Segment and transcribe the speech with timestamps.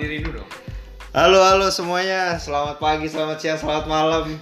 [0.00, 0.50] diri dulu dong.
[1.12, 4.24] Halo halo semuanya, selamat pagi, selamat siang, selamat malam.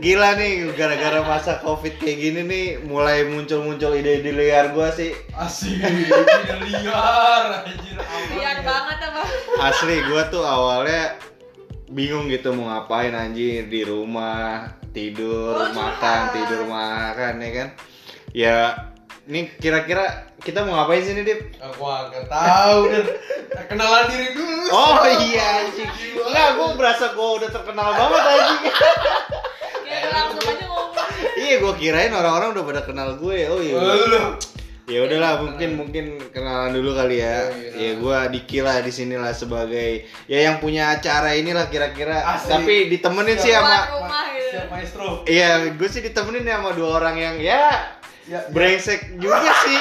[0.00, 5.12] Gila nih, gara-gara masa covid kayak gini nih, mulai muncul-muncul ide-ide liar gua sih.
[5.36, 8.00] Asik, ide liar, anjir.
[8.32, 8.64] Liar ya.
[8.64, 9.22] banget apa?
[9.60, 11.20] Asli, gua tuh awalnya
[11.90, 17.68] bingung gitu mau ngapain anjir di rumah, tidur, Oh, makan, tidur, makan ya kan.
[18.30, 18.56] Ya,
[19.30, 21.40] nih kira-kira kita mau ngapain sih nih, Dip?
[21.62, 23.04] Aku agak tahu dan
[23.70, 24.66] kenalan diri dulu.
[24.74, 25.90] Oh iya anjing.
[26.18, 28.62] Enggak, gua berasa gua udah terkenal banget anjing.
[29.86, 31.08] Kayak langsung aja ngomong.
[31.38, 33.38] iya, gua kirain orang-orang udah pada kenal gue.
[33.46, 33.74] Oh iya.
[33.78, 34.22] Oh, lu.
[34.90, 36.04] Ya udahlah, mungkin mungkin
[36.34, 37.46] kenalan dulu kali ya.
[37.46, 37.70] Oh, iya.
[37.78, 42.26] Ya gua Diki lah di sini lah sebagai ya yang punya acara inilah kira-kira.
[42.42, 44.50] Tapi ditemenin sih sama rumah gitu.
[44.50, 45.08] Siap maestro.
[45.30, 47.99] Iya, gue sih ditemenin sama dua orang yang ya
[48.30, 49.80] Ya, brengsek juga sih.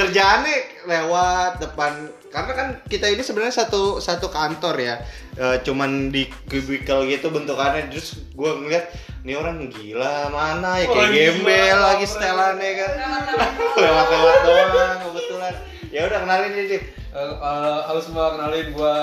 [0.00, 4.96] Kerjaannya lewat depan karena kan kita ini sebenarnya satu satu kantor ya.
[5.36, 8.88] E, cuman di cubicle gitu bentukannya terus gue ngeliat
[9.20, 12.90] ini orang gila mana ya kayak gembel lagi setelannya kan.
[12.96, 13.52] Lewat-lewat.
[13.84, 14.36] Lewat-lewat
[14.72, 15.54] doang kebetulan.
[15.92, 16.82] Ya udah kenalin nih, Dip.
[17.12, 18.96] Eh, eh, halo semua kenalin gua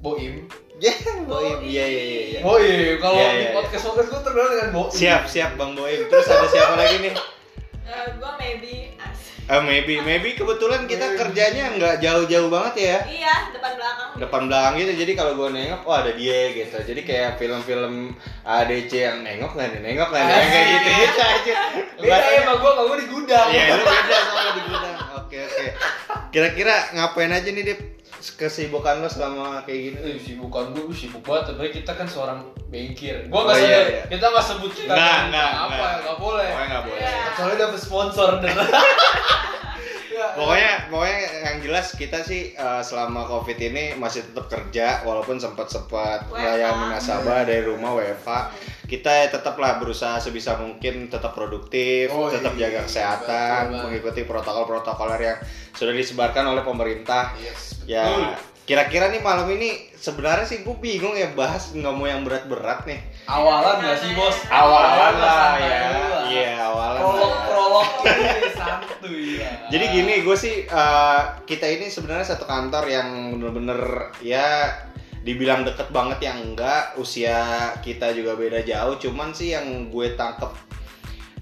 [0.00, 0.48] Boim.
[0.82, 0.94] Ya,
[1.30, 1.62] Boim.
[1.62, 2.22] Iya iya iya.
[2.26, 2.40] iya.
[2.42, 3.50] Boim, kalau Iya, di iya, iya.
[3.54, 4.90] podcast podcast gua terkenal dengan Boim.
[4.90, 6.10] Siap, siap Bang Boim.
[6.10, 7.14] Terus ada siapa lagi nih?
[7.86, 8.90] Eh, gua maybe.
[9.42, 12.98] Eh, maybe, maybe kebetulan kita kerjanya nggak jauh-jauh banget ya.
[13.04, 14.08] Iya, depan belakang.
[14.16, 16.78] Depan belakang gitu, jadi kalau gue nengok, oh ada dia gitu.
[16.78, 18.14] Jadi kayak film-film
[18.46, 21.54] ADC yang nengok nggak nih, nengok nggak nih, kayak gitu gitu aja.
[21.98, 23.48] Beda ya sama gua, kalau gua di gudang.
[23.50, 24.96] Iya, lu beda sama di gudang.
[25.20, 25.66] Oke oke.
[26.32, 27.80] Kira-kira ngapain aja nih Dip?
[28.22, 29.96] Kesibukan lo selama kayak gini?
[30.00, 33.26] Eh, sibukan gue sibuk banget, sebenarnya kita kan seorang bengkir.
[33.26, 34.02] Gua Oh, nggak iya, sebut, iya.
[34.08, 35.94] kita nggak sebut kita Nggak, kan nggak, apa, nggak.
[35.98, 36.46] nggak boleh.
[36.46, 37.00] Pokoknya nggak boleh.
[37.02, 37.20] Iya.
[37.34, 38.56] Soalnya dapet sponsor dan.
[40.12, 45.40] Ya, Pokoknya, pokoknya yang jelas kita sih eh, selama covid ini masih tetap kerja walaupun
[45.40, 48.28] sempat sempat melayani nasabah dari rumah WFH.
[48.84, 55.40] Kita tetaplah berusaha sebisa mungkin tetap produktif, Oh, tetap iya, jaga kesehatan, mengikuti protokol-protokol yang
[55.72, 57.32] sudah disebarkan oleh pemerintah.
[57.40, 58.08] Yes, Ya,
[58.64, 63.04] kira-kira nih malam ini sebenarnya sih gue bingung ya bahas nggak mau yang berat-berat nih.
[63.28, 64.36] Awalan nggak sih bos?
[64.48, 66.22] Awalan lah santai ya, lah.
[66.32, 67.04] iya awalan lah.
[67.04, 69.50] Prolog prolog ini santuy ya.
[69.68, 73.80] Jadi gini, gue sih eh, kita ini sebenarnya satu kantor yang bener-bener
[74.24, 74.72] ya
[75.20, 78.96] dibilang deket banget yang enggak, usia kita juga beda jauh.
[78.96, 80.50] Cuman sih yang gue tangkep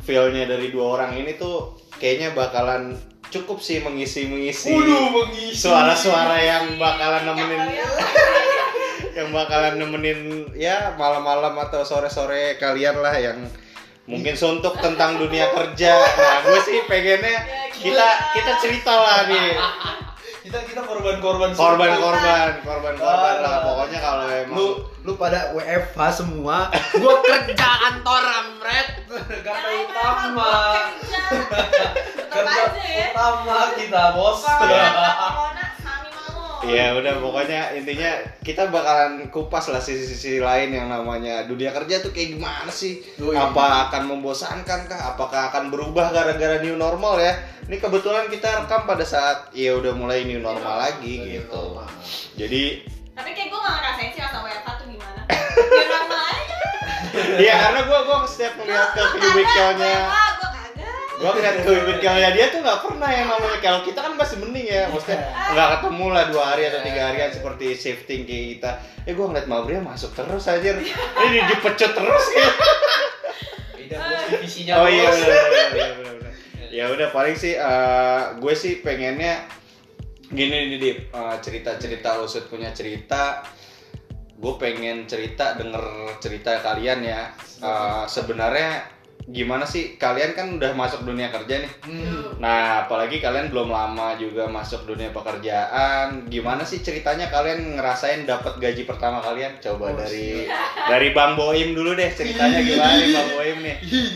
[0.03, 2.97] feelnya dari dua orang ini tuh kayaknya bakalan
[3.31, 5.57] cukup sih mengisi mengisi Waduh, mengisi.
[5.57, 7.93] suara-suara yang bakalan nemenin Yang
[9.17, 10.21] yang bakalan nemenin
[10.55, 13.39] ya malam-malam atau sore-sore kalian lah yang
[14.11, 15.95] mungkin suntuk tentang dunia kerja.
[15.95, 17.47] Nah, gue sih pengennya
[17.79, 19.55] kita kita cerita lah nih
[20.51, 23.55] Kita kita korban-korban korban-korban, korban-korban lah.
[23.55, 23.59] Ah.
[23.71, 24.67] Pokoknya kalau emang lu
[25.07, 26.67] lu pada WFH semua
[26.99, 28.89] gua kerja kantor amret
[29.47, 30.51] Karena Yang utama.
[32.51, 33.15] Aja ya.
[33.15, 34.43] utama kita bos.
[34.43, 35.60] Corona,
[36.61, 36.77] sami mau.
[36.77, 38.11] Ya udah pokoknya intinya
[38.45, 43.01] kita bakalan kupas lah sisi-sisi lain yang namanya dunia kerja tuh kayak gimana sih?
[43.17, 43.33] Yoi.
[43.33, 45.01] Apa akan membosankan kah?
[45.17, 47.33] Apakah akan berubah gara-gara new normal ya?
[47.67, 51.81] Ini kebetulan kita rekam pada saat ya udah mulai new normal lagi gitu.
[52.37, 52.85] Jadi
[53.17, 55.21] Tapi kayak gue gak ngerasain sih masa WFH tuh gimana.
[55.81, 56.57] Ya normal aja.
[57.43, 60.30] ya karena gua gua setiap ngeliat ke cubicle-nya
[61.21, 61.37] Gue kagak.
[61.37, 63.59] gua ngeliat ke cubicle-nya dia tuh nggak pernah yang namanya.
[63.61, 65.19] Kalau kita kan masih mending ya maksudnya
[65.53, 68.71] nggak ketemu lah dua hari atau tiga hari kan seperti shifting kayak kita.
[69.05, 72.49] Eh gua ngeliat Mabria masuk terus aja ini dipecut terus ya.
[73.77, 75.39] Beda bos divisinya oh iya bener,
[75.77, 76.33] bener, bener,
[76.71, 79.45] ya udah paling sih eh, gue sih pengennya
[80.31, 80.99] gini nih Dip.
[81.11, 83.45] Eh, cerita-cerita usut punya cerita.
[84.41, 87.35] Gue pengen cerita denger cerita kalian ya.
[87.61, 89.00] Eh, sebenarnya
[89.31, 92.35] gimana sih kalian kan udah masuk dunia kerja nih Hmm.
[92.43, 96.27] Nah, apalagi kalian belum lama juga masuk dunia pekerjaan.
[96.27, 99.59] Gimana sih ceritanya kalian ngerasain dapat gaji pertama kalian?
[99.59, 100.47] Coba Oh, dari
[100.87, 103.77] dari Bang Boim dulu deh ceritanya gimana nih Bang Boim nih?
[103.83, 104.13] Ih,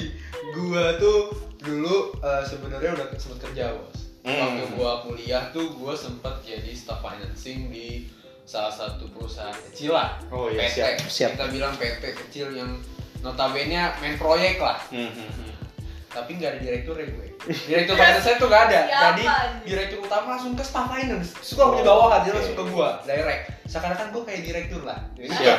[0.52, 1.30] gua tuh
[1.60, 3.98] dulu eh, sebenarnya udah sempet kerja bos.
[4.24, 4.40] Hmm.
[4.40, 8.08] Waktu gua kuliah tuh gua sempet jadi staff financing di
[8.44, 10.16] salah satu perusahaan kecil lah.
[10.28, 10.74] Oh iya, PT.
[10.74, 11.30] siap, siap.
[11.36, 12.70] Kita bilang PT kecil yang
[13.24, 14.76] notabene main proyek lah.
[14.92, 15.52] Hmm, hmm, hmm.
[16.12, 17.28] Tapi nggak ada direktur ya gue.
[17.44, 18.80] Direktur finance tuh nggak ada.
[18.86, 19.24] Siapa Jadi
[19.66, 21.34] direktur utama langsung ke staff finance.
[21.42, 23.42] Suka punya bawahan dia langsung ke gua direct.
[23.66, 25.00] Seakan-akan gua kayak direktur lah.
[25.18, 25.58] Siap, siap.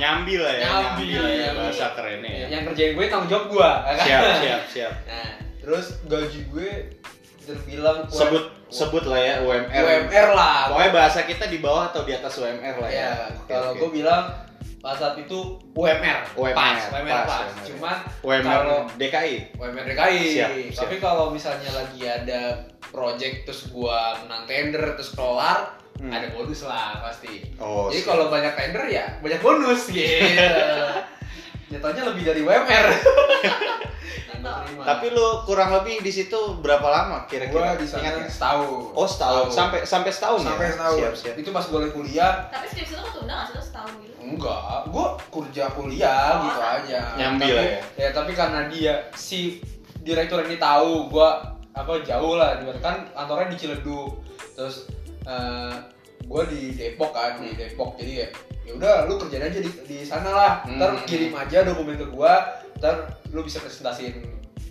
[0.00, 0.64] Nyambi lah ya.
[0.64, 1.58] Nyambi, lah ya nyambi.
[1.60, 2.46] bahasa kerennya ya.
[2.48, 3.70] yang kerjain gue tanggung jawab gua.
[3.84, 4.06] ya kan?
[4.06, 4.92] Siap, siap, siap.
[5.10, 5.30] Nah,
[5.60, 6.70] terus gaji gue
[7.44, 9.82] terbilang Sebut sebut lah ya UMR.
[9.84, 10.72] UMR lah.
[10.72, 13.10] Pokoknya bahasa kita di bawah atau di atas UMR lah ya.
[13.10, 13.10] Ya,
[13.44, 13.78] kalau oke.
[13.84, 14.49] gue bilang
[14.80, 17.46] pada saat itu UMR, UMR, pas, UMR pas, pas.
[17.46, 17.64] UMR.
[17.68, 19.34] Cuman UMR kalau DKI.
[19.60, 20.20] UMR DKI.
[20.32, 26.08] Siap, Tapi kalau misalnya lagi ada project terus gua menang tender terus kelar, Hmm.
[26.08, 27.44] ada bonus lah pasti.
[27.60, 27.92] Oh.
[27.92, 28.08] Jadi siap.
[28.08, 30.16] kalau banyak tender ya banyak bonus gitu.
[31.70, 32.66] Nyatanya lebih dari gua
[34.66, 34.82] terima.
[34.82, 37.76] Tapi lu kurang lebih di situ berapa lama gua kira-kira?
[37.76, 38.68] di sana Ingat setahun.
[38.96, 40.72] Oh setahun sampai sampai setahun sampai ya?
[40.74, 40.98] setahun.
[40.98, 41.34] Siap siap.
[41.36, 44.14] Itu pas gue lagi kuliah, Tapi skripsi lu ketunda nggak sih lu setahun gitu?
[44.20, 46.42] Enggak, gue kerja kuliah Oh.
[46.48, 47.00] gitu aja.
[47.16, 47.80] Nyambi Tapi- lah ya.
[47.96, 49.60] Ya tapi karena dia si
[50.00, 51.28] direktur ini tahu gue
[51.70, 54.18] apa jauh lah, kan kantornya di Ciledug,
[54.56, 54.88] terus
[56.30, 58.26] gue di Depok kan di Depok jadi ya
[58.62, 61.02] ya udah lu kerjain aja di di sana lah, ntar Hmm.
[61.02, 62.32] kirim aja dokumen ke gue,
[62.78, 62.94] ntar
[63.28, 64.22] lu bisa presentasiin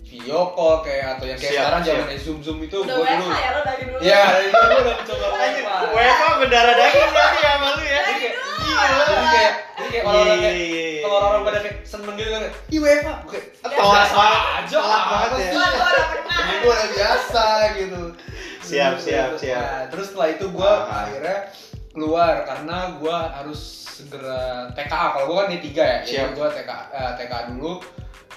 [0.02, 3.28] video call kayak atau yang kayak Siap, sekarang zaman zoom zoom itu Udah gue dulu.
[3.30, 3.98] Ya lo dari dulu?
[4.00, 6.22] Ya, dari dulu udah mencoba Anjir, WFH.
[6.40, 8.00] Berdarah daging berarti ya sama lu ya?
[8.02, 8.34] Kayak.
[8.60, 11.02] Iya, jadi kayak jadi kayak kalau orang kayak Iya, iya, iya.
[11.04, 14.08] kalau orang pada kayak seneng gitu kan ih WFH gue kayak Ya, Tolak
[14.56, 15.52] aja apa banget ya.
[15.52, 15.90] Gua gua
[16.40, 17.44] gue udah biasa
[17.76, 18.00] gitu
[18.60, 19.64] Siap, Terus, siap, siap.
[19.64, 21.02] nah, terus setelah itu gue Ah.
[21.02, 21.38] akhirnya
[21.90, 23.60] keluar karena gue harus
[23.90, 24.40] segera
[24.70, 26.06] TKA kalau gue kan D3 ya Siap.
[26.06, 27.72] jadi gue TK eh, TKA dulu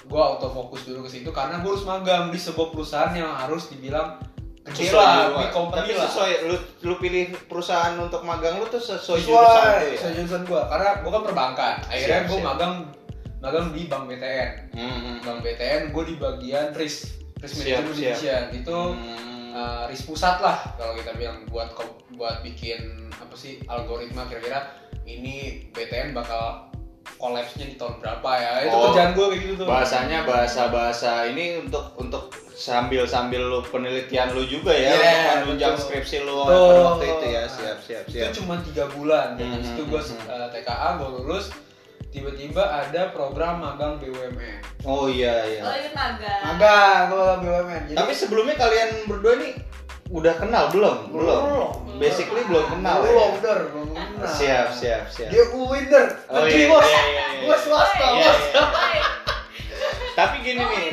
[0.03, 3.67] gue auto fokus dulu ke situ karena gue harus magang di sebuah perusahaan yang harus
[3.67, 4.19] dibilang
[4.65, 8.79] gede lah di company Tapi lah sesuai lu lu pilih perusahaan untuk magang lu tuh
[8.79, 9.79] sesuai, sesuai jurusan ya.
[9.93, 12.47] sesuai jurusan gue karena gue kan perbankan akhirnya Siap, gue siap.
[12.49, 12.73] magang
[13.39, 18.43] magang di bank BTN Hmm, hmm, bank BTN gue di bagian risk risk management siap.
[18.51, 19.32] itu Hmm.
[19.53, 21.71] Uh, risk pusat lah kalau kita bilang buat
[22.11, 22.81] buat bikin
[23.13, 24.73] apa sih algoritma kira-kira
[25.03, 26.67] ini BTN bakal
[27.15, 28.51] collapse-nya di tahun berapa ya?
[28.63, 29.65] Itu Oh, kerjaan gue kayak gitu tuh.
[29.65, 35.75] bahasanya bahasa-bahasa ini untuk untuk sambil sambil lu penelitian lu juga ya Iya, untuk menunjang
[35.77, 37.44] skripsi lu pada waktu itu ya.
[37.45, 38.31] Siap siap itu siap.
[38.33, 39.35] cuma tiga bulan.
[39.35, 40.51] Dan Hmm, habis itu hmm, gue hmm.
[40.51, 41.45] TKA gue lulus
[42.13, 45.62] tiba-tiba ada program magang BUMN oh iya iya.
[45.65, 46.42] Lo ikut magang.
[46.45, 47.06] magang
[47.42, 49.54] BUMN jadi tapi sebelumnya kalian berdua nih
[50.13, 50.69] udah kenal?
[50.69, 51.10] Belum?
[51.10, 51.74] Belum.
[51.98, 53.27] Basically belum kenal belum ya?
[53.42, 54.30] Bener belum kenal.
[54.30, 55.30] Siap siap siap.
[55.33, 56.06] Dia winner.
[56.30, 56.86] Oh, iya, bos.
[56.86, 57.45] iya, iya, iya.
[57.50, 58.31] gue swasta Iya,
[60.13, 60.81] tapi gini Oh, nih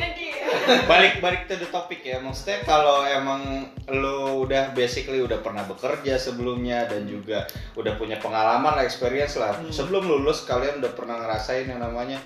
[0.85, 6.15] Balik balik to the topic ya maksudnya kalau emang lu udah basically udah pernah bekerja
[6.15, 7.43] sebelumnya dan juga
[7.73, 9.69] udah punya pengalaman lah experience lah Hmm.
[9.69, 12.17] sebelum lulus kalian udah pernah ngerasain yang namanya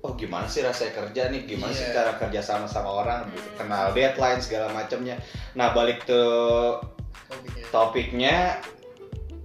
[0.00, 1.94] oh gimana sih rasanya kerja nih gimana sih Iya.
[1.94, 3.42] cara kerja sama sama orang gitu.
[3.44, 3.56] Hmm.
[3.58, 5.16] kenal deadline segala macamnya
[5.52, 6.20] nah balik ke
[7.28, 7.64] Topiknya.
[7.68, 8.36] topiknya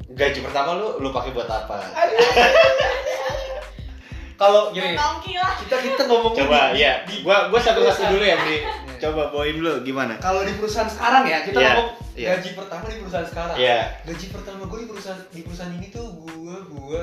[0.10, 1.78] gaji pertama lu lu pakai buat apa
[4.44, 4.92] kalau gini
[5.63, 8.12] kita kita ngomong coba di- ya di- gua gua satu satu perusahaan.
[8.12, 8.57] dulu ya Bri.
[8.57, 8.72] Iya.
[9.01, 10.13] coba bawain dulu gimana?
[10.18, 12.28] Kalau di perusahaan sekarang ya kita Iya, ngomong iya.
[12.34, 13.56] gaji pertama di perusahaan sekarang.
[13.57, 17.01] Ya gaji pertama gue di perusahaan di perusahaan ini tuh gue gue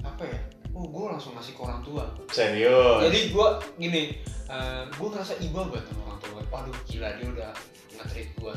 [0.00, 0.38] apa ya?
[0.70, 2.04] Oh gue langsung ngasih ke orang tua.
[2.28, 2.98] Serius?
[3.02, 4.02] Jadi gue gini
[4.90, 6.38] gue ngerasa iba buat sama orang tua.
[6.48, 7.50] Waduh gila dia udah
[7.96, 8.52] nge-treat gue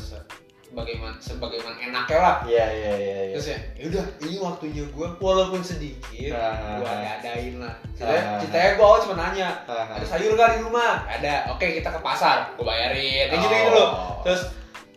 [0.74, 3.18] sebagaimana sebagaimana enaknya lah Iya iya iya.
[3.30, 3.34] iya.
[3.38, 6.81] terus ya yaudah ini waktunya gue walaupun sedikit Ah.
[6.81, 7.94] gue adain lah Ah.
[7.94, 9.86] ceritanya, ceritanya gue awal cuma nanya Ah.
[9.94, 13.70] ada sayur gak di rumah ada oke kita ke pasar gue bayarin kayak gitu gitu
[13.70, 13.78] Oh.
[13.78, 13.90] loh
[14.25, 14.42] terus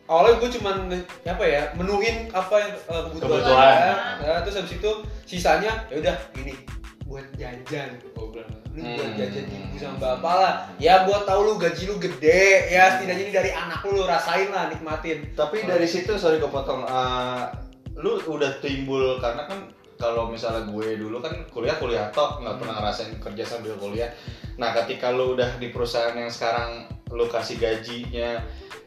[0.09, 0.71] awalnya gue cuma
[1.29, 3.77] apa ya menuhin apa yang eh, kebutuhan, Kebutuhan.
[4.23, 4.91] Nah, terus habis itu
[5.29, 6.57] sisanya ya udah ini
[7.05, 9.17] buat jajan gue bilang buat Hmm.
[9.17, 13.33] jajan ibu sama bapak lah ya buat tahu lu gaji lu gede ya setidaknya ini
[13.33, 16.85] dari anak lu lu rasain lah nikmatin Tapi dari situ sorry kepotong.
[16.85, 17.43] eh,
[17.97, 19.65] lu udah timbul karena kan
[19.97, 24.13] kalau misalnya gue dulu kan kuliah kuliah tok nggak pernah ngerasain kerja sambil kuliah.
[24.55, 28.45] Nah ketika lu udah di perusahaan yang sekarang lu kasih gajinya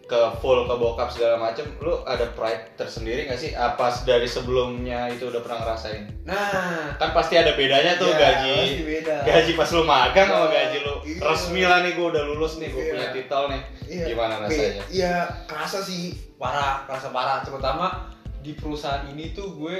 [0.10, 3.54] ke full ke bokap segala macem, lu ada pride tersendiri nggak sih?
[3.54, 6.10] Apa dari sebelumnya itu udah pernah ngerasain?
[6.25, 10.54] nah Kan pasti ada bedanya tuh ya, gaji beda gaji pas lu magang sama Iya.
[10.56, 11.20] gaji lu Iya.
[11.24, 12.92] resmi lah nih gue udah lulus nih gue Iya.
[12.92, 14.06] punya titel nih Iya.
[14.10, 16.01] gimana rasanya Iya, kerasa sih
[16.36, 17.38] parah, kerasa parah.
[17.39, 19.78] Terutama di perusahaan ini tuh gue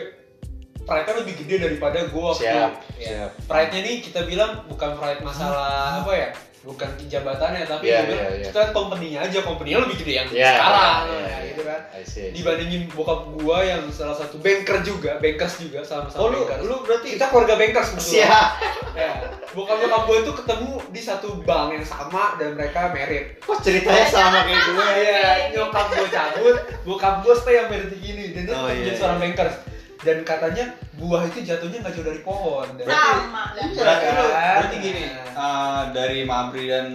[0.80, 2.44] pride-nya lebih gede daripada gue waktu.
[2.44, 3.08] siap Ya.
[3.26, 6.30] siap Pride-nya nih kita bilang bukan pride masalah apa ya?
[6.60, 8.46] Bukan jabatannya tapi Iya, gue bilang, iya, iya.
[8.52, 11.38] kita company-nya aja, company-nya lebih gede yang Iya, sekarang iya, ya, iya.
[11.48, 11.80] gitu kan.
[11.90, 12.28] I see.
[12.30, 16.62] Dibandingin bokap gua yang salah satu banker juga, bankers juga sama-sama oh lu bankers.
[16.64, 18.12] lu berarti kita keluarga bankers kebetulan.
[18.28, 18.50] siap
[18.92, 19.12] Ya.
[19.50, 23.40] Bokap bokap gue itu ketemu di satu bank yang sama dan mereka merit.
[23.40, 27.90] kok ceritanya sama kayak gue ya Iya, nyokap gue cabut, bokap gue stay yang merit
[27.96, 29.00] gini dan dia Oh, iya, jadi iya.
[29.00, 29.56] seorang bankers.
[30.00, 30.64] Dan katanya
[30.94, 32.68] buah itu jatuhnya nggak jauh dari pohon.
[32.74, 33.44] Dan Berarti- Sama.
[33.50, 33.66] dah.
[33.66, 33.76] Iya.
[33.76, 34.54] berarti lu kan?
[34.56, 36.88] berarti gini eh, dari Mabri dan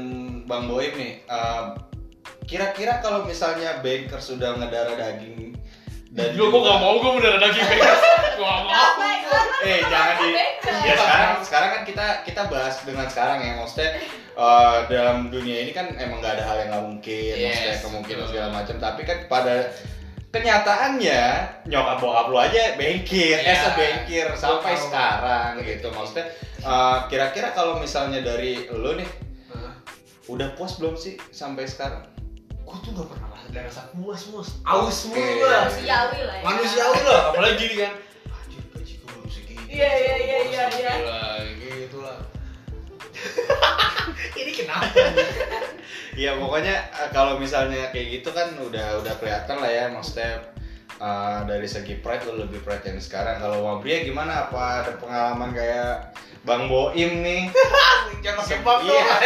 [0.43, 1.65] Bang Boim nih eh,
[2.45, 5.57] kira-kira kalau misalnya banker sudah ngedarah daging
[6.11, 7.65] dan Gila, gua gak mau gua mendarah daging.
[8.35, 8.73] Gua gak mau.
[9.63, 10.29] Eh jangan di
[10.85, 13.91] ya sekarang sekarang kan kita kita bahas dengan sekarang ya maksudnya
[14.35, 18.19] eh, dalam dunia ini kan emang nggak ada hal yang nggak mungkin maksudnya Yes, kemungkinan
[18.19, 18.31] betul.
[18.31, 19.55] segala macam tapi kan pada
[20.35, 21.23] kenyataannya
[21.71, 22.75] nyokap bokap lu aja
[23.39, 23.55] Iya.
[23.55, 24.83] eh sebankir sampai tahu.
[24.91, 26.27] sekarang gitu maksudnya
[26.59, 29.07] eh, kira-kira kalau misalnya dari lu nih
[29.55, 29.79] Hah?
[30.27, 32.03] udah puas belum sih sampai sekarang?
[32.67, 34.49] Gua tuh gak pernah ada rasa puas, Mus.
[34.67, 35.69] Aus mulu lah.
[35.71, 36.43] Manusiawi lah ya.
[36.43, 37.93] Manusiawi lah, apalagi gini kan.
[38.35, 39.63] Anjir, gaji gua belum segitu.
[39.71, 40.65] Iya, iya, iya, iya,
[44.41, 45.01] Ini kenapa?
[46.15, 50.39] Iya pokoknya eh, kalau misalnya kayak gitu kan udah udah kelihatan lah ya maksudnya
[51.03, 53.43] eh, dari segi pride lu lebih pride yang sekarang.
[53.43, 54.47] Kalau Wabria gimana?
[54.49, 56.15] Apa ada pengalaman kayak
[56.45, 57.49] Bang Boim nih?
[58.25, 59.17] Jangan Se- pakai iya.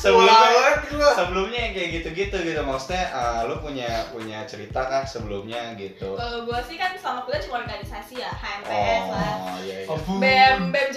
[0.00, 0.80] Sebelumnya
[1.12, 6.16] sebelumnya yang kayak gitu-gitu gitu maksudnya eh, lu punya punya cerita kah sebelumnya gitu?
[6.16, 9.34] Kalau gue sih kan selama kuliah cuma organisasi ya, HMPS lah.
[9.40, 9.88] Oh iya iya.
[9.88, 10.16] Ampun.
[10.22, 10.88] BEM, BEM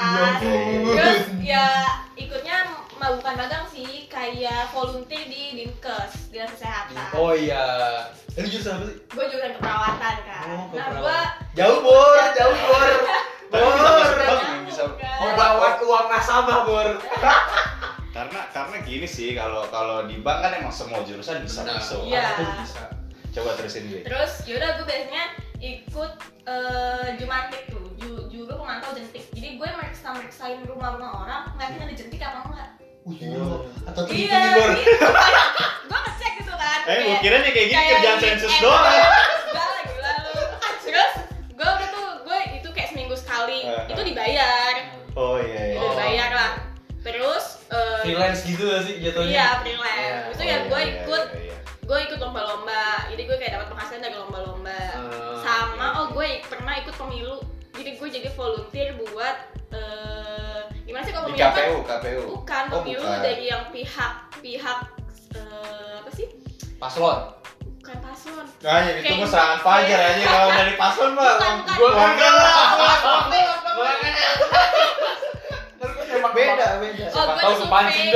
[0.00, 0.96] Ya ampun.
[0.96, 1.66] Terus ya
[2.16, 2.56] ikutnya
[2.96, 7.16] mah bukan magang sih, kayak volunteer di Dinkes, Dinas Kesehatan.
[7.16, 7.64] Oh iya.
[8.32, 8.96] Ini jurusan apa sih?
[9.12, 10.44] Gue jurusan keperawatan kan.
[10.48, 11.28] Oh, nah gue keperawatan.
[11.56, 12.90] Jauh bor, jauh bor.
[13.50, 13.66] Bor.
[13.66, 14.86] nih, bisa.
[15.18, 16.88] Membawa uang nasabah bor.
[18.14, 21.82] Karena karena gini sih kalau kalau di bank kan emang semua jurusan bisa Benar.
[21.82, 22.02] masuk.
[22.06, 22.26] Iya.
[22.62, 22.82] Bisa.
[23.34, 24.02] Coba terusin dulu.
[24.06, 25.24] Terus yaudah gue biasanya
[25.60, 26.12] ikut
[26.42, 29.28] eh, jumantik tuh, ju, juga pemantau jentik.
[29.30, 32.68] Jadi gue meriksa meriksain rumah-rumah orang, ngeliatin ada jentik apa enggak.
[33.00, 33.56] Uh, gila.
[33.86, 34.70] Atau teliti Iya, bor.
[35.88, 36.80] gue ngecek gitu kan.
[36.82, 38.84] Eh, kayak- kira nih kayak gini kayak kerjaan sensus doang.
[38.84, 40.44] Lu.
[40.82, 41.12] Terus
[41.50, 44.06] gue udah tuh, gue itu kayak seminggu sekali, Eh, itu eh.
[44.06, 44.74] dibayar,
[45.12, 45.76] Oh iya iya.
[45.76, 46.52] itu dibayar lah.
[47.00, 49.28] Terus eh, Freelance gitu gak sih jatuhnya?
[49.30, 49.96] Iya freelance.
[49.98, 50.16] Iya.
[50.26, 50.80] Itu Oh, ya iya, gue
[57.10, 57.36] pemilu.
[57.72, 59.36] Jadi gue jadi volunteer buat
[59.70, 61.50] eh gimana sih kalau pemilu kan?
[61.52, 62.20] KPU, KPU.
[62.32, 63.18] Bukan Oh, pemilu bukan.
[63.20, 64.78] dari yang pihak pihak
[65.34, 66.26] eh, apa sih?
[66.76, 67.18] Paslon.
[67.80, 68.46] Bukan paslon.
[68.60, 71.34] Nah, ya, itu mah serangan fajar aja kalau dari paslon mah.
[71.34, 72.58] Enggak lah.
[76.30, 77.04] Beda, beda.
[77.10, 78.12] Oh, gue tahu tuh survei.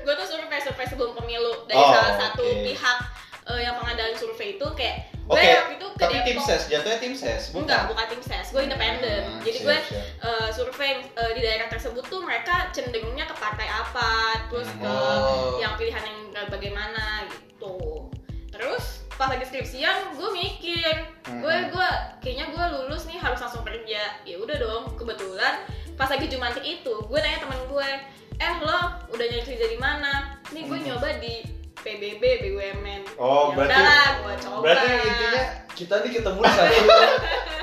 [0.00, 2.64] Gue tuh survei survei sebelum pemilu dari Oh, salah satu oke.
[2.64, 2.98] pihak
[3.46, 6.98] eh, yang pengadalan survei itu kayak gue Oke, waktu itu ke tapi tim ses, jatuhnya
[6.98, 7.62] tim ses, bukan?
[7.62, 9.22] Enggak, bukan tim ses, gue independen.
[9.22, 10.04] Hmm, Jadi siap, gue siap.
[10.20, 14.10] eh, survei eh, di daerah tersebut tuh mereka cenderungnya ke partai apa,
[14.46, 14.80] terus Hmm.
[14.80, 15.56] ke Oh.
[15.56, 18.10] yang pilihan yang bagaimana gitu.
[18.50, 20.90] Terus pas lagi skripsian gue mikir,
[21.22, 21.38] Hmm.
[21.38, 24.02] gue gue kayaknya gue lulus nih harus langsung kerja.
[24.20, 25.62] Ya udah dong, kebetulan
[25.94, 27.90] pas lagi jumantik itu gue nanya temen gue,
[28.34, 30.40] eh lo udah nyari kerja di mana?
[30.50, 30.86] Nih gue Hmm.
[30.88, 31.44] nyoba di
[31.80, 33.02] PBB BUMN.
[33.16, 34.62] Oh, ya berarti udahlah, gue coba.
[34.64, 35.34] Berarti intinya
[35.72, 36.76] kita nih ketemu di satu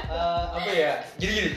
[0.09, 1.51] eh, apa ya jadi gini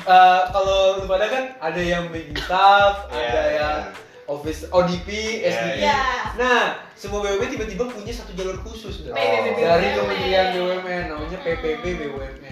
[0.00, 3.52] eh, kalau lu pada kan ada yang bikin staff Iya, ada iya.
[3.60, 3.80] yang
[4.24, 5.08] office ODP
[5.44, 6.00] Iya, SDP Iya.
[6.40, 6.60] nah
[6.96, 9.04] semua BUMN tiba-tiba punya satu jalur khusus.
[9.04, 9.86] PBB dari.
[9.92, 12.44] Kementerian BUMN namanya PPB BUMN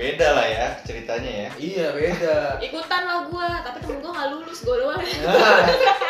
[0.00, 1.48] beda lah ya ceritanya ya.
[1.60, 4.96] iya beda Ikutan lah gue, tapi temen gue gak lulus, gue doang.
[4.96, 5.60] nah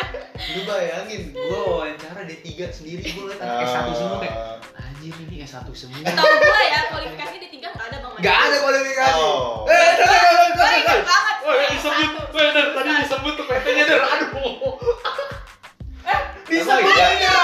[0.55, 4.35] lu bayangin gua wawancara D3 sendiri gua liat anak S1 semua kayak
[4.71, 8.13] Eh, anjir ini S1 semua Tahu gue ya, kualifikasi di tiga gak ada bang.
[8.21, 9.19] Gak ada kualifikasi.
[9.19, 9.67] Oh.
[9.67, 11.03] Eh, jangan, Gue jangan, inget jangan.
[11.03, 11.35] banget.
[11.41, 12.27] Oh, disebut.
[12.31, 13.99] Der, tadi disebut tuh PT-nya, Der.
[13.99, 14.53] Aduh.
[16.47, 17.07] Disebut iya?
[17.17, 17.37] ya.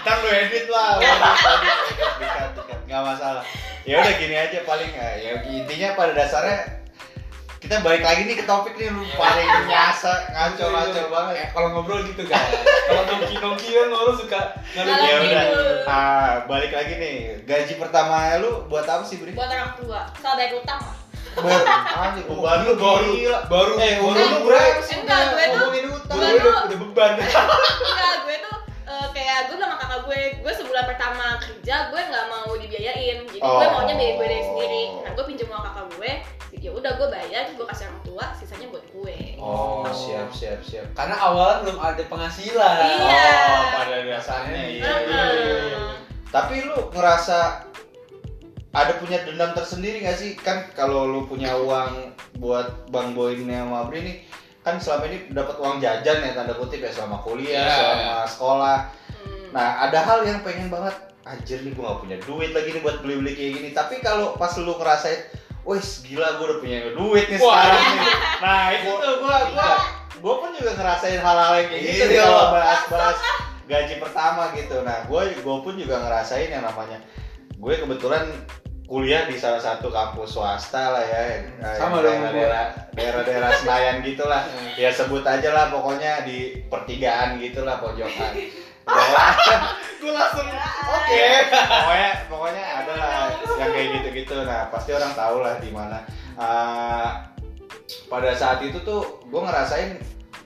[0.00, 2.63] Ntar lu edit lah, edit, edit.
[2.94, 3.42] Nggak masalah.
[3.82, 6.62] Ya udah gini aja paling eh, ya intinya pada dasarnya
[7.58, 11.34] kita balik lagi nih ke topik nih lu paling nyasa ngaco-ngaco banget.
[11.42, 12.38] Eh, kalau ngobrol gitu kan.
[12.86, 14.40] Kalau nongki-nongki kan orang suka
[14.78, 15.44] Ngalur Ya udah.
[15.90, 17.16] Ah, balik lagi nih.
[17.42, 19.34] Gaji pertama lu buat apa sih, Bri?
[19.34, 20.80] Buat orang tua, salah bayar utang.
[21.34, 23.38] Baru lu baru gila.
[23.50, 24.94] baru Eh, baru lu gue berapa sih?
[25.02, 26.16] Enggak, udah gue tuh- ngomongin utang.
[26.20, 27.12] gue udah beban.
[27.18, 29.73] Enggak, gue tuh eh, kayak gue kakak
[30.04, 33.72] gue, gue sebulan pertama kerja gue nggak mau dibiayain, jadi gue Oh.
[33.72, 34.82] maunya biaya gue dari sendiri.
[35.00, 36.10] Nah gue pinjam uang kakak gue,
[36.54, 39.16] ya udah gue bayar, gue kasih orang tua, sisanya buat gue.
[39.36, 40.86] Oh, siap siap siap.
[40.92, 42.76] Karena awalnya belum ada penghasilan.
[42.80, 43.32] Iya.
[43.50, 44.80] Oh, pada dasarnya iya.
[44.80, 45.24] Iya, iya,
[45.68, 45.80] iya.
[46.28, 47.38] Tapi lu ngerasa
[48.74, 50.34] ada punya dendam tersendiri gak sih?
[50.34, 52.10] Kan kalau lu punya uang
[52.42, 54.16] buat Bang Boyin sama Abri nih
[54.64, 57.76] kan selama ini dapat uang jajan ya tanda kutip ya selama kuliah, Iya.
[57.76, 58.78] selama sekolah.
[59.54, 60.94] Nah, ada hal yang pengen banget
[61.24, 63.68] anjir nih gua gak punya duit lagi nih buat beli-beli kayak gini.
[63.70, 65.30] Tapi kalau pas lu ngerasain
[65.64, 67.56] Wih gila gue udah punya duit nih Wah.
[67.56, 68.08] sekarang nih
[68.44, 69.70] Nah itu tuh gue gua,
[70.12, 72.24] gue pun juga ngerasain hal-hal yang kayak gitu nih Iya.
[72.28, 73.18] kalau bahas-bahas
[73.64, 77.00] gaji pertama gitu nah gue gue pun juga ngerasain yang namanya
[77.56, 78.28] gue kebetulan
[78.84, 82.32] kuliah di salah satu kampus swasta lah ya eh, Sama yang dong, gua.
[82.36, 84.44] daerah daerah-daerah Senayan gitulah
[84.84, 88.36] ya sebut aja lah pokoknya di pertigaan gitulah pojokan
[90.00, 90.46] gue langsung
[90.84, 91.24] oke.
[91.48, 93.12] Pokoknya pokoknya ada lah
[93.56, 94.34] yang kayak gitu-gitu.
[94.44, 95.98] Nah pasti orang tahu lah di mana.
[96.34, 97.08] Eh,
[98.08, 100.00] pada saat itu tuh gue ngerasain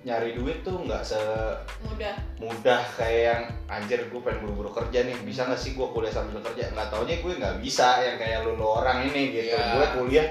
[0.07, 1.03] nyari duit tuh nggak
[1.85, 2.15] mudah.
[2.39, 5.17] semudah kayak yang anjir gue pengen buru-buru kerja nih.
[5.27, 6.71] Bisa nggak sih gue kuliah sambil kerja?
[6.71, 9.59] Nggak taunya gue nggak bisa yang kayak lu, lu orang ini gitu.
[9.59, 9.75] Iya.
[9.75, 10.27] gue kuliah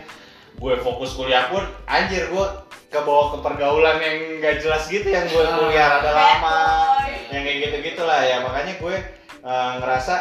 [0.57, 2.45] gue fokus kuliah pun anjir gue
[2.87, 5.99] ke bawah ke pergaulan yang nggak jelas gitu yang gue kuliah.
[5.99, 6.87] Rada lama
[7.29, 8.41] yang kayak gitu gitulah ya.
[8.41, 8.96] Makanya gue
[9.41, 10.15] eh, ngerasa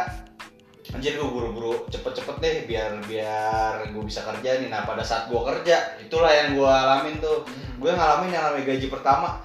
[0.94, 4.70] anjir gue buru-buru cepet-cepet deh biar biar gue bisa kerja nih.
[4.70, 7.42] Nah pada saat gue kerja itulah yang gue alamin tuh.
[7.76, 9.42] Gue ngalamin yang namanya gaji pertama.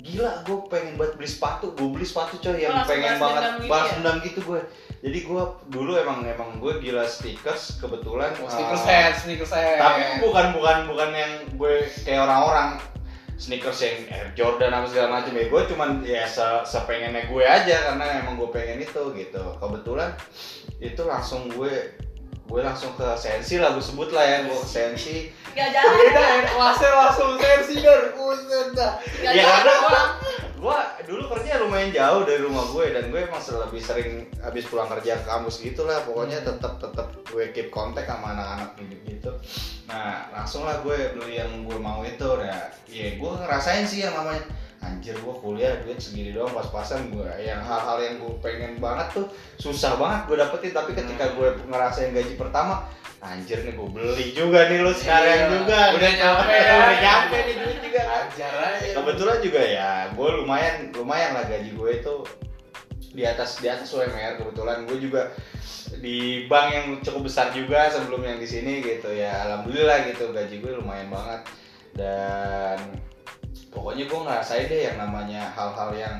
[0.00, 1.76] Gila gue pengen buat beli sepatu.
[1.76, 3.92] Gue beli sepatu coy yang pengen balas banget dendam gitu balas ya?
[4.00, 4.60] dendam gitu gue.
[5.00, 9.80] Jadi gue dulu emang emang gue gila stickers kebetulan Oh, eh, sneakers head, sneakers head.
[9.80, 11.72] tapi bukan bukan bukan yang gue
[12.04, 12.76] kayak orang-orang
[13.40, 15.48] sneakers yang Air Jordan apa segala macam ya.
[15.48, 19.44] Gue cuman ya se sepengennya gue aja karena emang gue pengen itu gitu.
[19.56, 20.12] Kebetulan
[20.76, 21.96] itu langsung gue
[22.50, 25.32] gue langsung ke sensi lah gue sebut lah ya gue ke sensi.
[25.56, 25.96] Gak jalan.
[25.96, 28.12] Beda ya, kelasnya langsung sensi dar.
[28.12, 28.92] Buset dah.
[29.24, 30.10] Ya, karena- pulang.
[30.60, 30.78] gue
[31.08, 35.16] dulu kerja lumayan jauh dari rumah gue dan gue emang lebih sering habis pulang kerja
[35.16, 36.04] ke kampus gitu lah.
[36.04, 38.76] Pokoknya tetap tetap gue keep kontak sama anak-anak
[40.28, 44.44] langsung lah gue beli yang gue mau itu nah ya gue ngerasain sih yang namanya
[44.80, 47.28] anjir gue kuliah duit segini doang pas-pasan gue.
[47.36, 49.26] Yang hal-hal yang gue pengen banget tuh
[49.60, 50.72] susah banget gue dapetin.
[50.72, 52.88] Tapi ketika gue ngerasain gaji pertama
[53.20, 55.46] anjir nih gue beli juga nih lu sekarang Iya.
[55.52, 55.80] juga.
[56.00, 56.48] Udah nyampe.
[56.56, 56.72] ya.
[56.80, 58.24] udah nyampe nih duit juga kan.
[58.80, 62.14] Kebetulan juga ya gue lumayan lumayan lah gaji gue itu
[63.10, 64.86] di atas di atas UMR kebetulan.
[64.86, 65.34] Gue juga
[66.00, 69.10] di bank yang cukup besar juga sebelum yang di sini gitu.
[69.10, 71.40] Ya alhamdulillah gitu gaji gue lumayan banget.
[71.94, 72.78] Dan
[73.74, 76.16] pokoknya gue ngerasain deh yang namanya hal-hal yang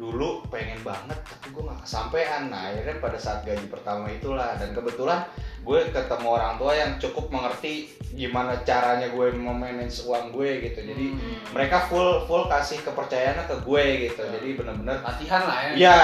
[0.00, 2.48] dulu pengen banget tapi gue nggak kesampaian.
[2.48, 4.56] Nah akhirnya pada saat gaji pertama itulah.
[4.56, 5.28] Dan kebetulan
[5.60, 10.80] gue ketemu orang tua yang cukup mengerti gimana caranya gue memanage uang gue gitu.
[10.88, 11.36] Jadi Hmm.
[11.52, 14.22] mereka full full kasih kepercayaannya ke gue gitu.
[14.24, 15.72] Jadi bener-bener latihan lah ya.
[15.76, 15.98] ya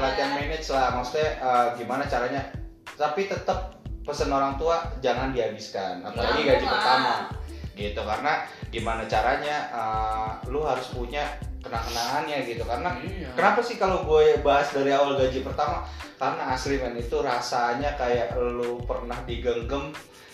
[0.00, 0.96] latihan manage lah.
[0.96, 2.40] Maksudnya eh, gimana caranya?
[2.96, 6.00] Tapi tetap pesan orang tua jangan dihabiskan.
[6.00, 7.14] Apalagi Ya, gaji pertama.
[7.76, 8.32] Gitu karena
[8.72, 11.28] gimana caranya eh, lu harus punya
[11.62, 13.30] kenang-kenangannya gitu karena Iya.
[13.32, 15.86] Kenapa sih kalau gue bahas dari awal gaji pertama?
[16.18, 19.90] Karena asli men itu rasanya kayak lu pernah digenggam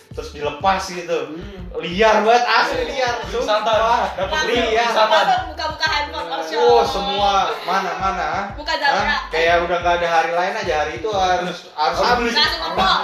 [0.09, 1.33] terus dilepas gitu.
[1.33, 1.81] Hmm.
[1.81, 3.15] Liar banget asli liar.
[3.23, 3.45] Wisata.
[3.45, 4.01] Sumpah.
[4.17, 4.85] Dapat Iya.
[4.85, 5.05] wisata.
[5.13, 8.27] Langsung buka-buka handphone offshore Oh semua mana mana.
[8.57, 8.73] Buka?
[8.77, 12.33] Zara Kayak udah gak ada hari lain aja hari itu harus harus habis.
[12.33, 12.61] Langsung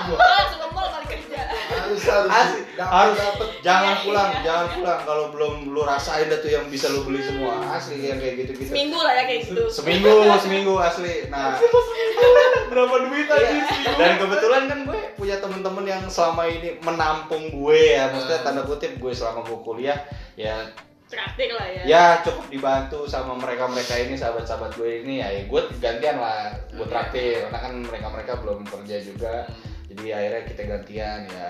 [0.09, 1.41] Lo langsung mall balik kerja
[1.86, 2.30] harus harus.
[2.30, 3.17] Asli, Dapet, harus.
[3.17, 3.50] dapet.
[3.62, 4.41] jangan Iya, pulang, iya.
[4.41, 5.00] jangan pulang.
[5.06, 7.62] Kalau belum lu rasain dah tuh yang bisa lu beli semua.
[7.69, 8.74] Asli yang kayak gitu-gitu.
[8.74, 9.63] Seminggu lah ya kayak gitu.
[9.69, 11.13] Seminggu seminggu asli.
[11.30, 11.56] Nah.
[12.71, 13.62] Berapa duit Iya.
[13.95, 18.10] dan kebetulan kan gue punya temen-temen yang selama ini menampung gue ya.
[18.10, 20.00] Maksudnya tanda kutip gue selama gue kuliah
[20.36, 20.65] ya.
[21.06, 21.82] Traktir lah ya.
[21.86, 25.21] Ya cukup dibantu sama mereka-mereka ini sahabat-sahabat gue ini.
[25.21, 26.52] Ya, ya gue gantian lah.
[26.74, 27.45] Gue traktir.
[27.45, 29.45] Karena kan mereka-mereka belum kerja juga
[29.95, 31.49] jadi akhirnya kita gantian ya.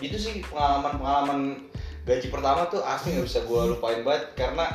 [0.00, 1.68] Gitu sih pengalaman-pengalaman
[2.08, 4.66] gaji pertama tuh asli nggak bisa gue lupain banget karena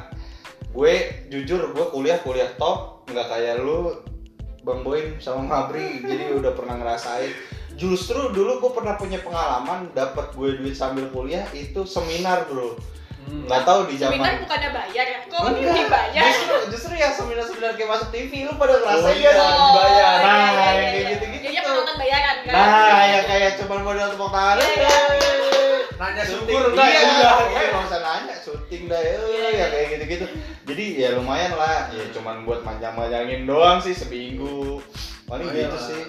[0.70, 0.94] gue
[1.34, 3.98] jujur gue kuliah kuliah top nggak kayak lu
[4.62, 7.34] bang Boim sama Mabri jadi udah pernah ngerasain.
[7.74, 12.78] Justru dulu gue pernah punya pengalaman dapat gue duit sambil kuliah itu seminar bro
[13.24, 15.20] nggak tahu di Seminar zaman bukannya bayar ya?
[15.26, 16.24] Kok ini Enggak, dibayar?
[16.26, 19.32] justru justru yang seminar-seminar kayak masuk TV lu pada ngerasain iya.
[19.32, 19.50] gak?
[19.50, 19.90] dibayar.
[19.90, 21.12] iya, Nah, iya, yang iya, kayak iya.
[21.12, 21.64] gitu-gitu Jadi tuh.
[21.66, 22.54] penonton bayaran kan?
[22.54, 24.56] Nah, yang kayak cuman modal tepuk tangan.
[24.58, 24.72] Iya,
[25.14, 25.32] iya.
[25.94, 27.34] Nanya Syuting, syukur dah iya, ya udah.
[27.54, 29.66] eh, nggak usah nanya, syuting dah ya, Iya, ya iya.
[29.70, 30.26] kayak gitu-gitu.
[30.64, 34.82] Jadi ya lumayan lah, ya cuman buat manjang-manjangin doang sih seminggu.
[35.24, 36.02] Paling Lumayan gitu sih.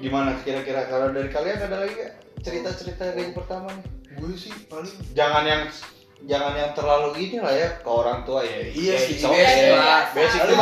[0.00, 3.84] Gimana kira-kira kalau dari kalian ada lagi gak cerita-cerita gaji pertama nih?
[4.14, 5.62] gue sih paling Jangan yang
[6.24, 8.64] jangan yang terlalu ini lah ya ke orang tua ya.
[8.64, 9.70] Iya Ya, sih, basic okay.
[9.70, 10.02] lah.
[10.10, 10.54] Basic gitu.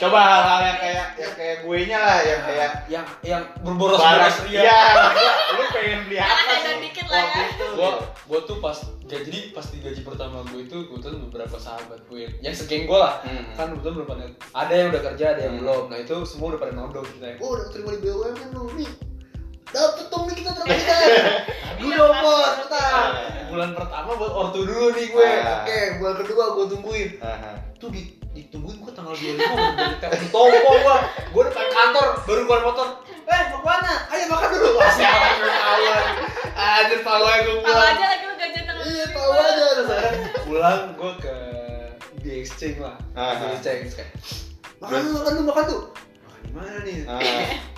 [0.00, 4.48] coba hal-hal yang kayak yang kayak gue nya lah yang kayak yang yang berboros-boros barang
[4.48, 4.60] ria.
[4.62, 4.80] Iya,
[5.50, 6.48] lu pengen beli apa sih?
[6.56, 7.46] hedon dikit lah waktu ya.
[7.50, 7.66] itu?
[7.72, 7.90] gua
[8.24, 12.54] gua tuh pas jadi pas di gaji pertama gue itu kebetulan beberapa sahabat gue yang-
[12.54, 13.44] segeng gue lah Hmm.
[13.52, 14.24] kan kebetulan belum pada
[14.56, 15.62] ada yang udah kerja ada yang Hmm.
[15.66, 18.90] belum nah itu semua udah pada nodong kita gue udah terima di BUMN lu nih
[19.70, 20.98] dapet dong nih kita terpisah
[21.80, 23.08] gue dong bos pertama
[23.50, 25.26] bulan pertama buat ortu dulu nih gue.
[25.26, 25.66] Ah.
[25.66, 27.08] oke bulan kedua gue tungguin.
[27.18, 27.50] Aha.
[27.82, 30.96] tuh di ditungguin gue tanggal 25 udah dari telepon topo gue
[31.34, 32.88] gue depan kantor baru keluar motor.
[33.26, 33.94] Eh mau ke mana?
[34.10, 34.68] Ayo makan dulu.
[34.78, 35.54] Wah sialan gue
[36.60, 39.66] anjir tahu aja gue Tahu pulang aja lagi lu gajian tanggal iya tahu aja
[40.46, 41.36] pulang gue ke
[42.20, 42.96] di exchange lah.
[43.16, 44.12] Ah, di exchange kayak
[44.78, 45.82] makan dulu makan dulu makan tuh
[46.50, 46.96] makan di mana nih?
[47.06, 47.20] Ah.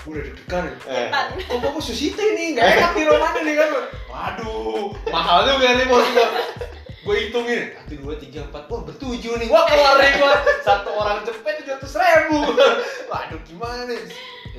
[0.02, 0.76] gue udah deg-degan nih.
[0.88, 1.08] Eh.
[1.44, 3.68] Kok bapak susite nih nggak enak di rumahnya nih kan.
[4.08, 4.84] Waduh.
[5.12, 6.28] Mahal juga nih bos gue
[7.02, 8.62] gue hitungin satu dua tiga empat.
[8.70, 9.48] Wah bertujuh nih.
[9.50, 10.34] Wah keluar nih gua.
[10.62, 12.40] Satu orang cepet tujuh ratus ribu.
[13.10, 14.00] Waduh gimana nih?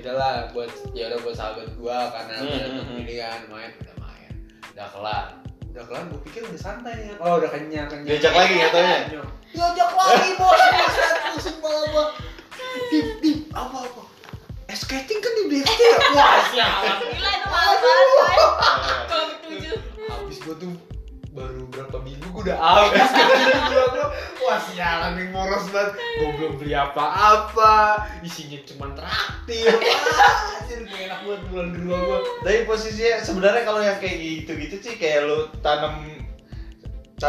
[0.03, 4.31] Udahlah buat ya udah buat sahabat gua karena Hmm, udah hmm, hmm, main udah main.
[4.75, 5.25] Udah kelar.
[5.73, 8.11] Udah kelar gue pikir udah santai nih kan oh udah kenyang kenyang.
[8.11, 8.97] Diajak lagi nggak taunya?
[9.53, 10.61] diajak lagi bos.
[11.33, 12.05] Pusing kepala gua.
[12.91, 14.03] Dip dip apa apa?
[14.65, 15.97] Es skating kan di BFT ya?
[16.17, 18.09] Wah sialan Gila itu mahal banget.
[19.05, 20.73] Kalau habis gua tuh
[21.33, 23.27] baru berapa minggu gua udah habis kan
[24.41, 25.93] wah sialan nih moros banget.
[26.17, 28.09] Gua belum beli apa-apa.
[28.25, 29.69] Isinya cuma traktir.
[29.69, 32.19] Wah anjir enak banget bulan kedua gua.
[32.41, 36.22] Tapi posisinya sebenarnya kalau yang kayak gitu-gitu sih kayak lu tanam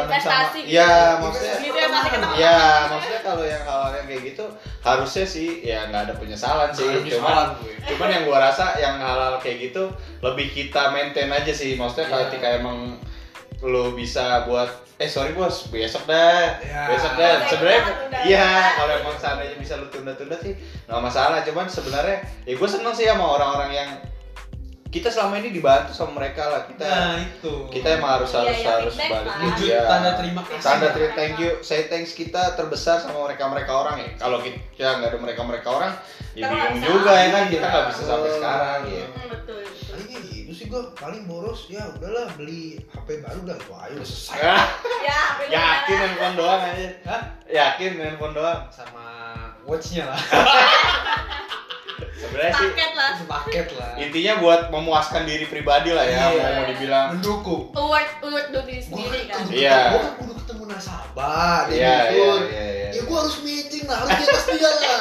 [0.03, 0.61] Investasi.
[0.61, 0.75] Sama gitu.
[0.75, 1.89] ya maksudnya Gitu ya
[2.35, 2.59] ya
[2.91, 4.45] maksudnya kalau yang hal yang kayak gitu
[4.83, 6.89] harusnya sih ya nggak ada penyesalan sih.
[6.91, 7.75] Ada cuman gue.
[7.95, 11.79] cuman yang gua rasa yang hal-hal kayak gitu lebih kita maintain aja sih.
[11.79, 12.31] Maksudnya kalau Iya.
[12.35, 12.79] ketika emang
[13.65, 14.69] lu bisa buat
[15.01, 16.59] eh sorry bos besok dah.
[16.63, 16.87] Ya.
[16.91, 17.43] besok dah.
[17.51, 17.83] Sebenarnya
[18.27, 20.55] iya kalau emang seandainya bisa lu tunda-tunda sih
[20.87, 21.43] nggak masalah.
[21.43, 23.91] Cuman sebenarnya ya gue seneng sih sama orang-orang yang
[24.95, 26.63] kita selama ini dibantu sama mereka lah.
[26.65, 27.67] Kita nah itu.
[27.67, 29.35] kita emang harus Iya, harus iya, harus balik.
[29.43, 29.81] wujud Iya.
[29.85, 30.63] tanda terima kasih.
[30.63, 31.51] Tanda terima thank you.
[31.61, 34.09] Say thanks kita terbesar sama mereka mereka orang ya.
[34.15, 35.93] Kalau kita nggak ada mereka mereka orang
[36.33, 37.45] ya bingung juga ya kan.
[37.51, 38.09] Kita nggak bisa Iya.
[38.09, 39.05] sampai sekarang ya.
[39.05, 39.59] Hmm, betul
[40.15, 40.83] kayak gitu sih gua.
[40.95, 44.39] Paling boros ya udahlah beli HP baru dah itu aja udah selesai.
[44.39, 44.55] Ya,
[45.35, 47.23] lu yakin handphone doang aja Hah?
[47.45, 48.61] yakin handphone doang.
[48.71, 49.05] Sama
[49.67, 50.21] watchnya lah
[52.25, 53.11] sebenarnya sih Paket lah.
[53.15, 56.25] sepaket lah intinya buat memuaskan diri pribadi lah ya Iya.
[56.39, 59.39] mau mau dibilang mendukung Award award do diri sendiri kan.
[59.41, 59.79] kudu- Iya.
[59.87, 62.15] gua kan kudu ketemu nasabah Iya, gitu.
[62.15, 62.89] iya, iya, iya.
[62.91, 65.01] ya gua harus meeting lah harus di atas dia lah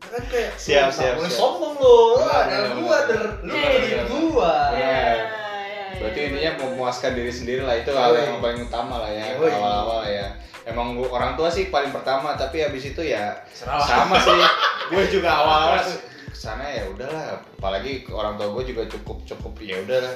[0.00, 1.38] Ya kan kayak Siap, siap, boleh siap.
[1.38, 2.98] sombong lo ada benar.
[2.98, 4.02] ada lu Iya, ada iya, di iya.
[4.06, 4.80] gua Iya.
[4.80, 6.58] Ya, ya, Berarti ya, intinya ya.
[6.58, 10.26] memuaskan diri sendiri lah itu hal yang paling utama lah ya awal-awal ya.
[10.62, 13.80] Emang gua, orang tua sih paling pertama tapi habis itu ya Serah.
[13.80, 14.34] sama sih.
[14.90, 15.86] gue juga awal-awal
[16.30, 17.42] ke sana ya udahlah.
[17.58, 20.14] Apalagi orang tua gue juga cukup cukup ya udahlah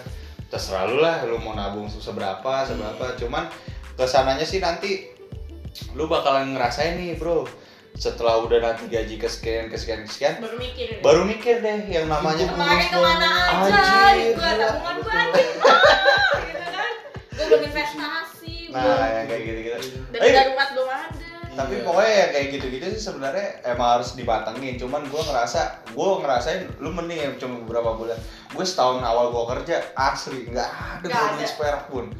[0.54, 3.50] terserah lu lah lu mau nabung seberapa seberapa cuman
[3.98, 5.10] ke sananya sih nanti
[5.98, 7.42] lu bakalan ngerasain nih bro
[7.94, 10.86] setelah udah nanti gaji kesekian kesekian kesekian baru mikir.
[10.94, 10.98] ya.
[11.02, 13.82] baru mikir deh yang namanya Kemarin ke mana aja?
[14.14, 15.14] Gila, tabungan betul.
[15.14, 15.50] anjing.
[16.42, 16.92] Gitu kan.
[17.34, 18.56] Gua belum investasi.
[18.70, 19.78] nah belum yang kayak gitu-gitu
[20.10, 21.23] dan Eh, darurat belum ada.
[21.54, 21.86] Tapi Iya.
[21.86, 24.74] pokoknya ya kayak gitu-gitu sih sebenarnya emang harus dibatengin.
[24.78, 28.18] Cuman gue ngerasa gue ngerasain lu mending ya cuma beberapa bulan.
[28.50, 32.10] Gue setahun awal gue kerja asli nggak ada duit seperak pun.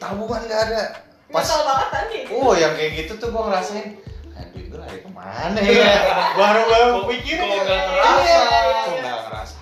[0.00, 0.82] Tabungan nggak ada.
[1.32, 2.36] Pas banget gitu.
[2.36, 3.96] oh yang kayak gitu tuh gue ngerasain
[4.52, 5.92] duit gue lari ke mana ya?
[6.36, 8.20] Baru baru pikir kok nggak ngerasa?
[8.20, 8.40] iya
[8.84, 9.60] kok nggak ngerasain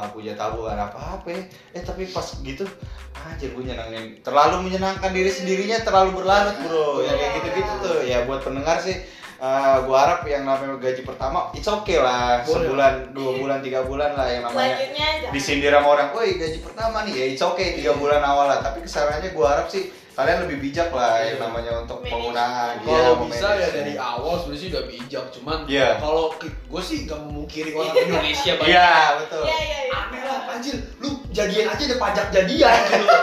[0.00, 1.28] nggak punya tabungan apa apa
[1.76, 2.64] eh tapi pas gitu
[3.12, 7.04] anjir gue nyenangin terlalu menyenangkan diri sendirinya terlalu berlarut bro.
[7.04, 7.98] Ya kayak gitu gitu tuh.
[8.00, 8.96] Ya buat pendengar sih
[9.40, 12.44] eh gue harap yang namanya gaji pertama it's okay lah.
[12.44, 12.68] Boleh.
[12.68, 14.76] sebulan dua bulan tiga bulan lah yang namanya
[15.32, 18.60] disindir sama orang, woi gaji pertama nih, ya it's okay tiga bulan awal lah.
[18.60, 19.88] Tapi kesannya gue harap sih
[20.20, 21.40] kalian lebih bijak lah yang Iya.
[21.40, 22.12] namanya untuk Manage.
[22.12, 22.72] penggunaan.
[22.78, 25.88] kalau Iya, bisa ya dari awal sebenarnya sih udah bijak cuman Iya.
[25.96, 29.42] kalau gue sih gak memungkiri orang Indonesia banyak Iya betul.
[29.42, 29.96] Iya iya iya.
[29.96, 33.16] aneh lah anjir lu jadian aja ada pajak jadian gitu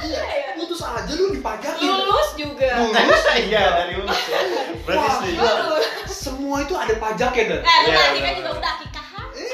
[0.00, 0.50] iya ada ya.
[0.54, 2.70] putus aja lu dipajakin Lulus juga.
[2.78, 4.38] lulus Iya dari lulus ya.
[4.80, 5.50] Berarti Wah, setuju.
[6.08, 9.26] semua itu ada pajaknya dan Eh, lu Iya, mati kan juga udah akikahan.
[9.34, 9.52] eh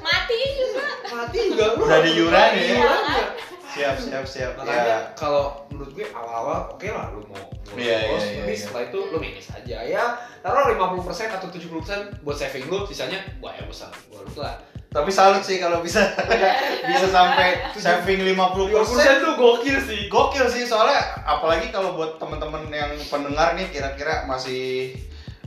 [0.00, 0.84] Mati juga.
[1.08, 2.88] mati juga lu Udah di yuran ya.
[3.74, 4.50] Siap siap siap.
[4.54, 4.98] makanya Ya.
[5.12, 8.60] kalau menurut gue awal-awal oke lah lu mau mau Iya, boros, iya, iya, tapi iya.
[8.60, 10.04] setelah itu lu manage aja ya
[10.38, 14.54] taruh 50% atau 70% buat saving lu sisanya gua ya besar gua lu lah
[14.88, 15.98] Tapi salut sih kalau bisa
[16.86, 18.78] bisa sampai saving 50%.
[18.78, 18.86] 50%
[19.20, 24.94] tuh gokil sih Gokil sih soalnya apalagi kalau buat temen-temen yang pendengar nih kira-kira masih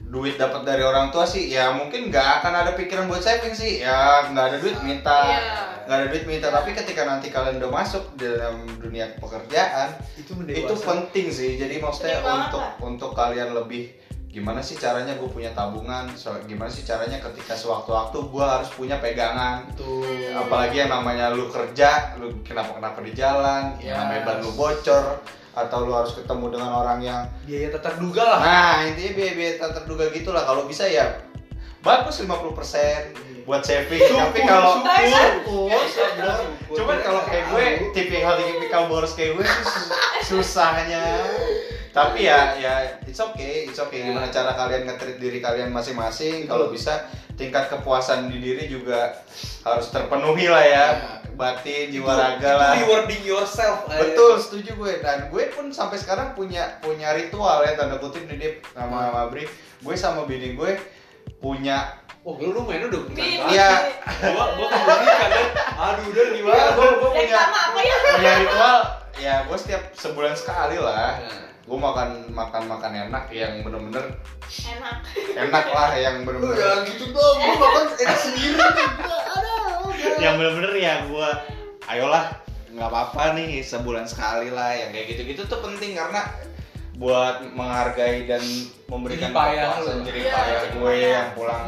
[0.03, 3.79] duit dapat dari orang tua sih ya mungkin nggak akan ada pikiran buat saving sih
[3.79, 5.63] ya nggak ada duit minta Iya.
[5.87, 10.75] Nggak ada duit minta tapi ketika nanti kalian udah masuk dalam dunia pekerjaan itu itu
[10.83, 11.55] penting sih.
[11.55, 13.95] Jadi maksudnya banget untuk untuk kalian lebih
[14.27, 16.11] gimana sih caranya gue punya tabungan?
[16.13, 19.65] So, gimana sih caranya ketika sewaktu-waktu gue harus punya pegangan?
[19.73, 20.03] Tuh.
[20.37, 23.97] apalagi yang namanya lu kerja lu kenapa kenapa di jalan yang Yes.
[23.97, 25.05] namanya ban lu bocor
[25.57, 28.39] atau lu harus ketemu dengan orang yang Biaya tak terduga lah.
[28.45, 30.43] nah intinya biaya-biaya tak terduga gitulah.
[30.45, 31.17] Kalau bisa ya
[31.81, 34.03] bagus 50% buat saving.
[34.11, 35.71] Tapi kalau syukur.
[36.67, 39.47] cuman kalau kayak gue tipikal tipikal boros kayak gue
[40.27, 41.23] susahnya.
[41.95, 44.11] Tapi ya ya it's okay it's okay.
[44.11, 46.43] Gimana cara kalian nge-treat diri kalian masing-masing.
[46.45, 47.07] Kalau bisa
[47.39, 49.15] tingkat kepuasan di diri juga
[49.63, 50.87] harus terpenuhi lah ya.
[51.37, 52.73] Batin jiwa raga lah.
[52.81, 53.85] rewarding yourself.
[53.93, 54.01] eh.
[54.01, 54.93] betul setuju gue.
[54.99, 59.47] Dan gue pun sampai sekarang punya punya ritual ya tanda kutip nih Dip sama Mabri.
[59.79, 60.75] Gue sama bini gue
[61.37, 63.47] punya Oh, lu lu mainnya udah bukan banget.
[63.47, 63.71] Iya.
[64.27, 65.31] Gua gua kebalikan kan.
[65.79, 66.55] Aduh, udah gimana?
[66.57, 67.95] ya gue gue Yang punya sama apa ya?
[68.09, 68.77] punya ritual
[69.17, 71.47] ya gue setiap sebulan sekali lah Nah.
[71.63, 74.05] gue makan makan makan enak yang bener-bener
[74.45, 74.97] Enak.
[75.35, 78.55] enak lah yang bener-bener ya gitu dong, gua makan enak sendiri.
[78.55, 79.53] Gua ada.
[80.17, 81.29] yang bener-bener ya gue
[81.87, 82.25] ayolah
[82.69, 86.27] nggak apa-apa nih sebulan sekali lah yang kayak gitu-gitu tuh penting karena
[86.97, 88.41] buat menghargai dan
[88.85, 91.65] memberikan Jerih payah Iya, payah gue yang pulang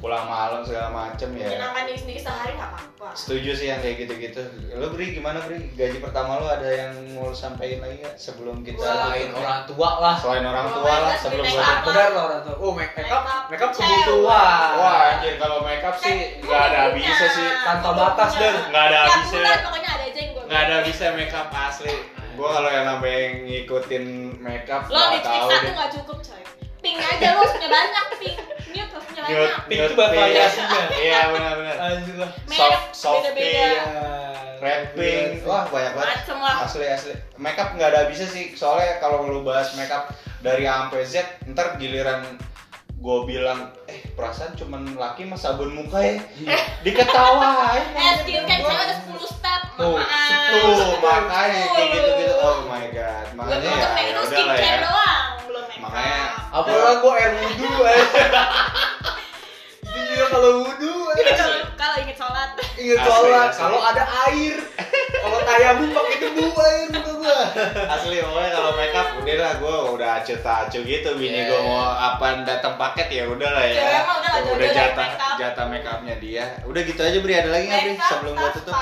[0.00, 3.08] pulang malam segala macem ya Menyenangkan diri sendiri sehari nggak apa-apa.
[3.12, 4.40] setuju sih yang kayak gitu-gitu
[4.74, 8.60] lo beri gimana beri gaji pertama lo ada yang mau lo sampein lagi nggak sebelum
[8.60, 10.16] kita Selain orang tua lah.
[10.16, 11.84] selain orang tua my lah sebelum make gua up.
[11.84, 12.54] Benar orang tua.
[12.58, 14.68] Oh, make Make up, up make up kebutuhan.
[14.74, 18.30] wah anjir kalau makeup sih nggak ada habisnya sih Tanpa batas.
[18.34, 18.54] Dan.
[18.66, 21.94] nggak ada habisnya pokoknya ada aja yang gue nggak ada habisnya makeup asli
[22.34, 24.04] gua kalau yang namanya ngikutin
[24.38, 26.42] makeup Lo nggak lipstick tahu satu deh nggak cukup coy.
[26.80, 28.38] Pink aja lo punya banyak pink.
[29.30, 30.82] Nude itu variasinya.
[30.98, 31.54] iya lah.
[31.56, 33.78] Merek soft soft pink
[34.60, 35.40] red pink.
[35.42, 36.16] wah banyak banget.
[36.60, 37.14] Asli asli.
[37.36, 38.52] Makeup nggak ada habisnya sih.
[38.52, 41.14] Soalnya kalau lu bahas makeup dari A sampai Z
[41.48, 42.24] ntar giliran
[43.00, 46.20] gue bilang eh perasaan cuman laki mah sabun muka ya.
[46.84, 49.60] Diketawain Eh, skincare cewek ada 10 step.
[49.80, 54.56] Tuh, tuh makanya kayak gitu gitu oh my god makanya ya, ya itu udah lah
[54.60, 54.76] ya.
[54.84, 56.20] doang, belum make Makanya,
[56.52, 56.52] up.
[56.52, 56.68] Apa?
[56.68, 58.04] Orang gua air wudhu aja.
[60.30, 60.94] Kalau wudhu.
[61.10, 61.32] Ini
[61.74, 62.50] kalau inget sholat.
[62.78, 64.56] Ingat Asli, sholat, kalau ada air.
[65.10, 67.38] Kalau tayamum pakai debu air muka gua.
[67.90, 71.48] asli pokoknya kalau makeup udah lah gue udah acu acu gitu bini Yeah.
[71.48, 75.34] gue mau apa datang paket ya udah lah ya Cewek mah udah udah jatah makeup.
[75.40, 78.74] jatah makeupnya dia udah gitu aja beri ada lagi nggak beri sebelum gue tas, tutup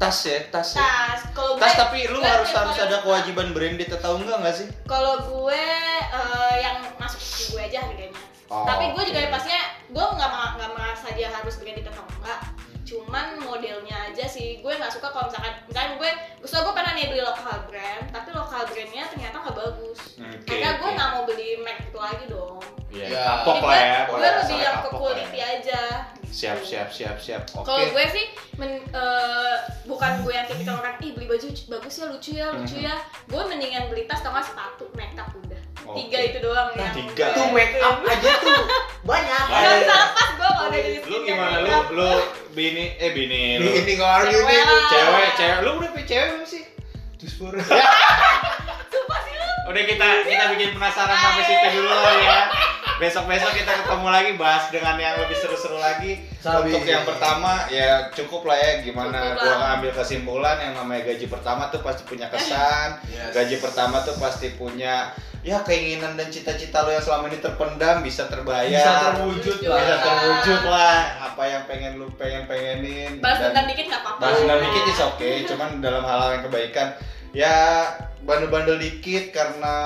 [0.00, 2.88] tas ya tas ya Tas, kalau gue tas tapi lu gue harus tipe harus yang
[2.88, 5.62] ada kewajiban branded atau enggak nggak sih Kalau gue
[6.10, 8.19] eh, yang masuk ke gue aja harganya.
[8.50, 9.24] Oh, Tapi gue juga oke.
[9.24, 12.40] ya pastinya gue nggak ma- nggak merasa dia harus branded atau enggak.
[12.82, 17.06] Cuman modelnya aja sih gue nggak suka kalau misalkan misalkan gue gue gue pernah nih
[17.06, 19.98] beli lokal brand tapi lokal brandnya ternyata nggak bagus.
[20.16, 22.58] Oke, Karena gue nggak mau beli merek itu lagi dong.
[22.90, 23.22] Iya, Ya.
[23.38, 25.46] kapok Jadi lah ya gue, lebih yang ke quality ya.
[25.52, 25.82] aja.
[26.28, 30.94] siap siap siap siap oke Kalau gue sih men- eh, bukan gue yang tipikal orang
[31.00, 32.86] ih beli baju bagus ya lucu ya lucu Mhm.
[32.86, 32.96] ya.
[33.26, 35.29] Gue mendingan beli tas sama sepatu makeup udah.
[35.92, 37.24] Tiga itu doang Nah, yang tiga.
[37.24, 38.62] gue- Itu make up aja tuh
[39.02, 39.42] banyak.
[39.42, 42.10] Gak bisa lepas gue kalau udah jadi lu gimana lu lu
[42.50, 44.56] bini eh bini lu Ini kan Cewek ini.
[44.60, 44.82] lah.
[44.88, 46.64] cewek cewek lu udah punya cewek belum sih
[47.16, 47.52] Terus pur.
[48.92, 49.48] Sumpah sih lu.
[49.66, 52.38] udah kita kita bikin penasaran sampai situ dulu ya
[52.96, 56.68] besok besok kita ketemu lagi bahas dengan yang lebih seru-seru lagi Sabi.
[56.68, 59.58] untuk yang pertama ya cukup lah ya gimana Cukup gua lah.
[59.70, 63.32] ngambil kesimpulan yang namanya gaji pertama tuh pasti punya kesan Yes.
[63.32, 68.26] gaji pertama tuh pasti punya ya keinginan dan cita-cita lo yang selama ini terpendam bisa
[68.26, 69.78] terbayar Bisa terwujud lah.
[69.78, 74.20] bisa terwujud lah apa yang pengen lu pengen pengenin Balas Dan- dendam dikit gak apa-apa.
[74.20, 76.88] Balas dendam dikit is oke, cuman dalam hal yang kebaikan
[77.30, 77.56] ya
[78.20, 79.76] bandel-bandel dikit karena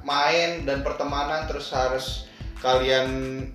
[0.00, 2.24] main dan pertemanan terus harus
[2.58, 3.04] kalian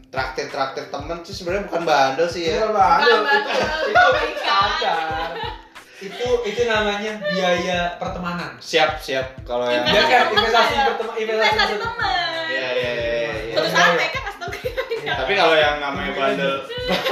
[0.08, 2.62] traktir-traktir temen sih sebenarnya bukan bandel sih ya.
[2.62, 4.38] Bukan bandel, Bukan itu bandel, itu kebaikan.
[4.38, 5.30] sadar.
[5.34, 5.59] Itu itu
[6.70, 8.56] namanya biaya pertemanan.
[8.64, 9.44] Siap, siap.
[9.44, 11.80] Kalau yang Dia Investasi temen investasi ya.
[11.84, 12.32] temen.
[12.48, 13.56] Iya, iya, iya, iya.
[13.60, 14.50] Suatu saat mereka kasih tau.
[15.20, 16.54] Tapi kalau yang namanya bandel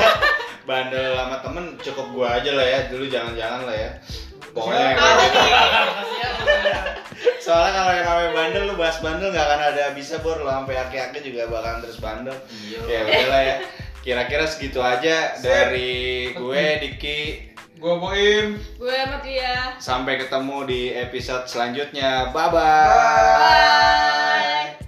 [0.70, 2.80] bandel sama temen cukup gua aja lah ya.
[2.88, 3.92] Dulu jangan-jangan lah ya.
[4.56, 4.96] Pokoknya?
[7.44, 10.76] Soalnya kalau yang namanya bandel lu bahas bandel nggak akan ada bisa bor lu sampai
[10.80, 12.38] akhir-akhir juga bakalan terus bandel.
[12.88, 13.56] Ya udahlah ya.
[14.00, 17.20] Kira-kira segitu aja dari gue Diki.
[17.78, 18.58] Gue Boim.
[18.82, 19.78] Gue dia.
[19.78, 22.34] Sampai ketemu di episode selanjutnya.
[22.34, 22.90] Bye bye.
[23.38, 24.87] Bye.